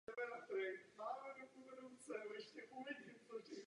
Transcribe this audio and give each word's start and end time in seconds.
Jeho 0.07 0.15
program 0.17 1.91
obsahuje 1.93 2.41
správné 2.49 2.91
priority. 3.01 3.57